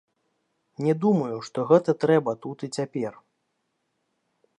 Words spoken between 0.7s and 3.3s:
Не думаю, што гэта трэба тут і цяпер.